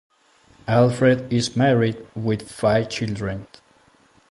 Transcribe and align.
Alfred 0.67 1.31
is 1.31 1.55
married 1.55 2.03
with 2.15 2.49
five 2.49 2.89
children. 2.89 3.45